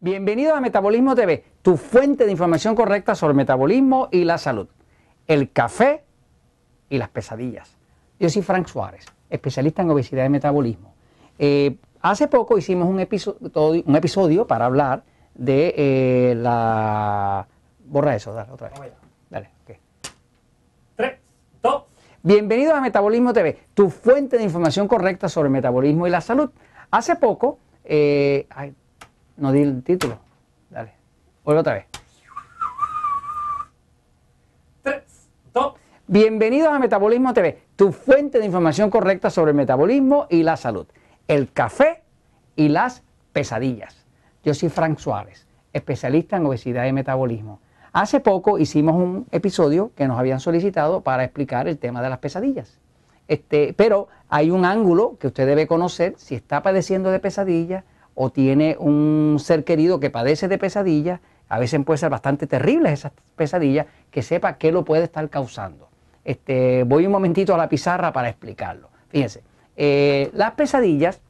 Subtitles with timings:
[0.00, 4.68] Bienvenido a Metabolismo TV, tu fuente de información correcta sobre el metabolismo y la salud.
[5.26, 6.04] El café
[6.88, 7.76] y las pesadillas.
[8.20, 10.94] Yo soy Frank Suárez, especialista en obesidad y metabolismo.
[11.36, 15.02] Eh, hace poco hicimos un episodio, un episodio para hablar
[15.34, 17.48] de eh, la...
[17.84, 18.92] Borra eso, dale otra vez.
[19.28, 19.76] Dale, ok.
[20.94, 21.18] Tres,
[21.60, 21.82] dos.
[22.22, 26.50] Bienvenido a Metabolismo TV, tu fuente de información correcta sobre el metabolismo y la salud.
[26.88, 28.74] Hace poco, eh, ay,
[29.38, 30.18] no di el título.
[30.70, 30.92] Dale.
[31.44, 31.86] Vuelve otra vez.
[34.82, 35.74] Tres, dos.
[36.06, 40.86] Bienvenidos a Metabolismo TV, tu fuente de información correcta sobre el metabolismo y la salud.
[41.28, 42.02] El café
[42.56, 43.02] y las
[43.32, 44.04] pesadillas.
[44.42, 47.60] Yo soy Frank Suárez, especialista en obesidad y metabolismo.
[47.92, 52.18] Hace poco hicimos un episodio que nos habían solicitado para explicar el tema de las
[52.18, 52.78] pesadillas.
[53.28, 57.84] Este, pero hay un ángulo que usted debe conocer si está padeciendo de pesadillas
[58.20, 62.94] o tiene un ser querido que padece de pesadillas, a veces puede ser bastante terribles
[62.94, 65.88] esas pesadillas, que sepa qué lo puede estar causando.
[66.24, 68.90] Este, voy un momentito a la pizarra para explicarlo.
[69.08, 69.44] Fíjense,
[69.76, 71.20] eh, las pesadillas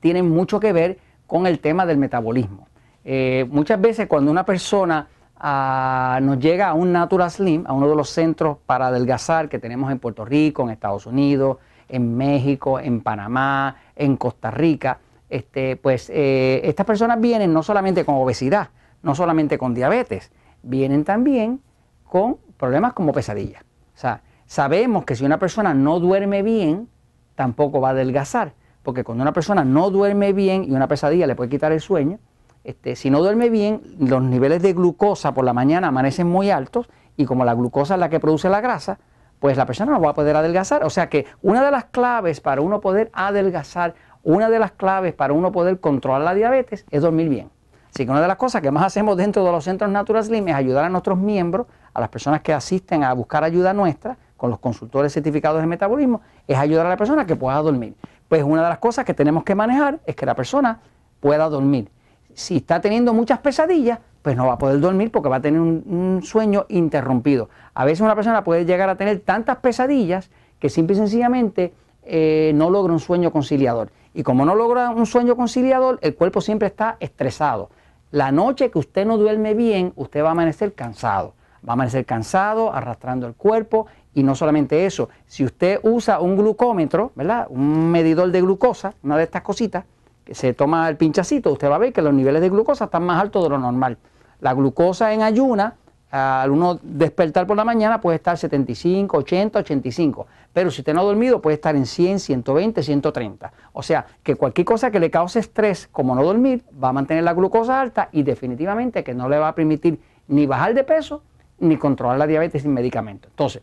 [0.00, 0.98] tienen mucho que ver
[1.28, 2.66] con el tema del metabolismo.
[3.04, 5.06] Eh, muchas veces cuando una persona
[5.38, 9.60] ah, nos llega a un Natural Slim, a uno de los centros para adelgazar que
[9.60, 14.98] tenemos en Puerto Rico, en Estados Unidos, en México, en Panamá, en Costa Rica,
[15.28, 18.70] este, pues eh, estas personas vienen no solamente con obesidad,
[19.02, 20.30] no solamente con diabetes,
[20.62, 21.60] vienen también
[22.04, 23.62] con problemas como pesadillas.
[23.94, 26.88] O sea, sabemos que si una persona no duerme bien,
[27.34, 31.34] tampoco va a adelgazar, porque cuando una persona no duerme bien y una pesadilla le
[31.34, 32.18] puede quitar el sueño,
[32.64, 36.88] este, si no duerme bien, los niveles de glucosa por la mañana amanecen muy altos
[37.16, 38.98] y como la glucosa es la que produce la grasa,
[39.38, 40.84] pues la persona no va a poder adelgazar.
[40.84, 43.94] O sea que una de las claves para uno poder adelgazar
[44.26, 47.48] una de las claves para uno poder controlar la diabetes es dormir bien.
[47.94, 50.48] Así que una de las cosas que más hacemos dentro de los centros Natural Slim
[50.48, 54.50] es ayudar a nuestros miembros, a las personas que asisten a buscar ayuda nuestra, con
[54.50, 57.94] los consultores certificados de metabolismo, es ayudar a la persona que pueda dormir.
[58.28, 60.80] Pues una de las cosas que tenemos que manejar es que la persona
[61.20, 61.88] pueda dormir.
[62.34, 65.60] Si está teniendo muchas pesadillas, pues no va a poder dormir porque va a tener
[65.60, 67.48] un, sueño interrumpido.
[67.74, 71.72] A veces una persona puede llegar a tener tantas pesadillas que simple y sencillamente
[72.02, 73.92] eh, no logra un sueño conciliador.
[74.16, 77.68] Y como no logra un sueño conciliador, el cuerpo siempre está estresado.
[78.10, 81.34] La noche que usted no duerme bien, usted va a amanecer cansado.
[81.56, 83.88] Va a amanecer cansado, arrastrando el cuerpo.
[84.14, 87.46] Y no solamente eso, si usted usa un glucómetro, ¿verdad?
[87.50, 89.84] Un medidor de glucosa, una de estas cositas,
[90.24, 93.02] que se toma el pinchacito, usted va a ver que los niveles de glucosa están
[93.02, 93.98] más altos de lo normal.
[94.40, 95.74] La glucosa en ayuna
[96.10, 100.26] al uno despertar por la mañana puede estar 75, 80, 85.
[100.52, 103.52] Pero si usted no ha dormido puede estar en 100, 120, 130.
[103.72, 107.24] O sea, que cualquier cosa que le cause estrés, como no dormir, va a mantener
[107.24, 111.22] la glucosa alta y definitivamente que no le va a permitir ni bajar de peso
[111.58, 113.28] ni controlar la diabetes sin medicamento.
[113.28, 113.62] Entonces,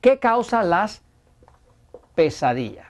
[0.00, 1.02] ¿qué causa las
[2.14, 2.86] pesadillas?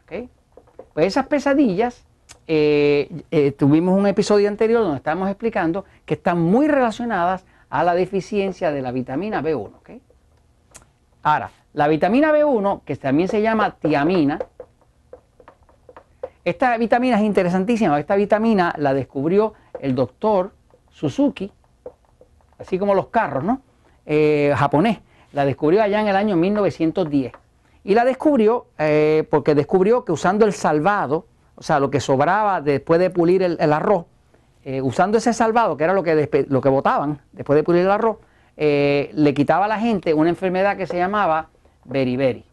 [0.93, 2.05] Pues esas pesadillas,
[2.47, 7.95] eh, eh, tuvimos un episodio anterior donde estábamos explicando que están muy relacionadas a la
[7.95, 10.01] deficiencia de la vitamina B1.
[11.23, 14.39] Ahora, la vitamina B1, que también se llama tiamina,
[16.45, 17.99] esta vitamina es interesantísima.
[18.01, 20.53] Esta vitamina la descubrió el doctor
[20.91, 21.53] Suzuki,
[22.59, 23.61] así como los carros, ¿no?
[24.07, 24.99] Eh, japonés.
[25.33, 27.33] La descubrió allá en el año 1910.
[27.85, 32.61] Y la descubrió eh, porque descubrió que usando el salvado, o sea, lo que sobraba
[32.61, 34.07] después de pulir el arroz,
[34.65, 37.91] eh, usando ese salvado, que era lo que, lo que botaban después de pulir el
[37.91, 38.19] arroz,
[38.57, 41.49] eh, le quitaba a la gente una enfermedad que se llamaba
[41.85, 42.45] beriberi.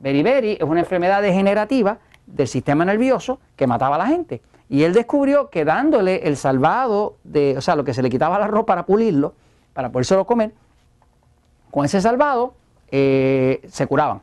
[0.00, 4.40] Beriberi es una enfermedad degenerativa del sistema nervioso que mataba a la gente.
[4.68, 8.36] Y él descubrió que dándole el salvado, de, o sea, lo que se le quitaba
[8.36, 9.34] al arroz para pulirlo,
[9.74, 10.52] para podérselo comer,
[11.70, 12.54] con ese salvado
[12.90, 14.22] eh, se curaban.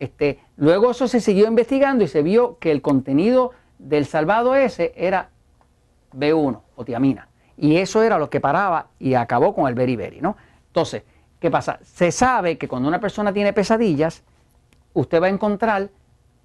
[0.00, 4.92] Este, luego eso se siguió investigando y se vio que el contenido del salvado ese
[4.96, 5.30] era
[6.12, 7.28] B1 o tiamina.
[7.56, 10.36] Y eso era lo que paraba y acabó con el beriberi, ¿no?
[10.68, 11.02] Entonces,
[11.40, 11.78] ¿qué pasa?
[11.82, 14.22] Se sabe que cuando una persona tiene pesadillas,
[14.94, 15.90] usted va a encontrar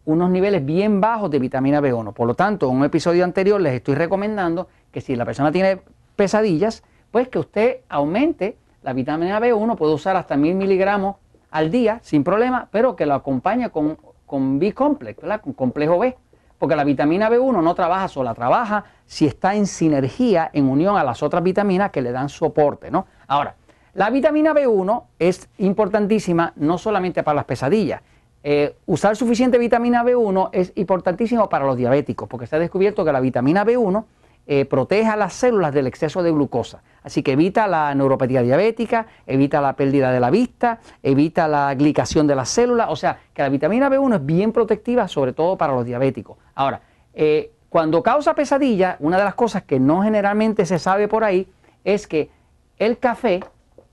[0.06, 2.14] unos niveles bien bajos de vitamina B1.
[2.14, 5.82] Por lo tanto, en un episodio anterior les estoy recomendando que si la persona tiene
[6.16, 11.18] pesadillas, pues que usted aumente la vitamina B1, puede usar hasta mil miligramos
[11.52, 16.18] al día sin problema, pero que lo acompañe con, con B-complex, Con complejo B
[16.64, 21.04] porque la vitamina B1 no trabaja sola, trabaja si está en sinergia, en unión a
[21.04, 23.06] las otras vitaminas que le dan soporte, ¿no?
[23.28, 23.56] Ahora,
[23.96, 28.02] la vitamina B1 es importantísima no solamente para las pesadillas.
[28.46, 33.12] Eh, usar suficiente vitamina B1 es importantísimo para los diabéticos, porque se ha descubierto que
[33.12, 34.06] la vitamina B1
[34.46, 36.82] eh, protege a las células del exceso de glucosa.
[37.04, 42.28] Así que evita la neuropatía diabética, evita la pérdida de la vista, evita la glicación
[42.28, 42.88] de las células.
[42.90, 46.38] O sea, que la vitamina B1 es bien protectiva, sobre todo para los diabéticos.
[46.56, 46.82] Ahora,
[47.14, 51.48] eh, cuando causa pesadilla, una de las cosas que no generalmente se sabe por ahí
[51.84, 52.30] es que
[52.78, 53.42] el café,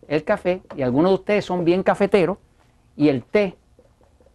[0.09, 2.39] el café, y algunos de ustedes son bien cafeteros,
[2.97, 3.57] y el té,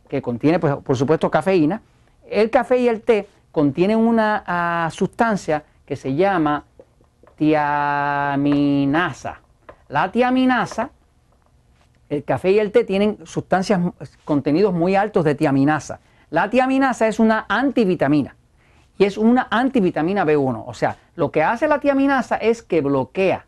[0.07, 1.81] que contiene, pues, por supuesto, cafeína,
[2.27, 6.65] el café y el té contienen una ah, sustancia que se llama
[7.35, 8.81] tiaminasa.
[9.87, 10.89] La tiaminasa,
[12.09, 13.79] el café y el té tienen sustancias,
[14.23, 15.99] contenidos muy altos de tiaminasa.
[16.29, 18.35] La tiaminasa es una antivitamina
[18.97, 20.63] y es una antivitamina B1.
[20.65, 23.45] O sea, lo que hace la tiaminasa es que bloquea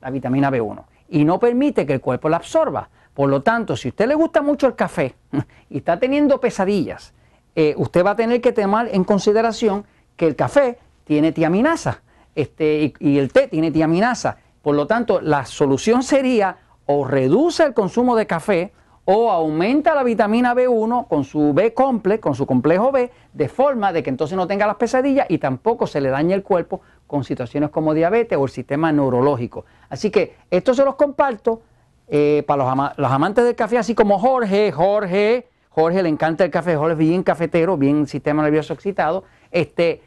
[0.00, 2.88] la vitamina B1 y no permite que el cuerpo la absorba.
[3.14, 5.14] Por lo tanto, si a usted le gusta mucho el café
[5.70, 7.12] y está teniendo pesadillas,
[7.56, 9.84] eh, usted va a tener que tomar en consideración
[10.16, 10.78] que el café
[11.10, 12.02] tiene tiaminasa
[12.36, 14.36] este, y, el té tiene tiaminasa.
[14.62, 18.72] Por lo tanto, la solución sería o reduce el consumo de café
[19.06, 23.92] o aumenta la vitamina B1 con su B complex, con su complejo B, de forma
[23.92, 27.24] de que entonces no tenga las pesadillas y tampoco se le dañe el cuerpo con
[27.24, 29.64] situaciones como diabetes o el sistema neurológico.
[29.88, 31.62] Así que esto se los comparto
[32.06, 36.76] eh, para los, amantes del café, así como Jorge, Jorge, Jorge le encanta el café,
[36.76, 39.24] Jorge es bien cafetero, bien sistema nervioso excitado.
[39.50, 40.02] Este,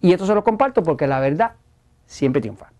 [0.00, 1.52] y esto se lo comparto porque la verdad
[2.06, 2.72] siempre triunfa.